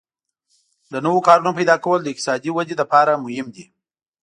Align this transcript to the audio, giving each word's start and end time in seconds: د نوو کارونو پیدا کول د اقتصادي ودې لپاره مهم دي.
د 0.91 0.93
نوو 1.05 1.19
کارونو 1.27 1.51
پیدا 1.57 1.75
کول 1.83 1.99
د 2.01 2.07
اقتصادي 2.13 2.49
ودې 2.53 2.75
لپاره 2.81 3.21
مهم 3.25 3.47
دي. 3.55 3.65